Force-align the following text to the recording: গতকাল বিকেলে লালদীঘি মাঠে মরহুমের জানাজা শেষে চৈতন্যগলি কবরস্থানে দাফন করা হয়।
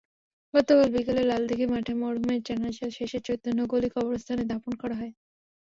গতকাল 0.53 0.87
বিকেলে 0.95 1.23
লালদীঘি 1.25 1.65
মাঠে 1.65 1.93
মরহুমের 1.95 2.39
জানাজা 2.47 2.87
শেষে 2.97 3.19
চৈতন্যগলি 3.27 3.87
কবরস্থানে 3.95 4.43
দাফন 4.51 4.73
করা 4.81 4.95
হয়। 4.99 5.13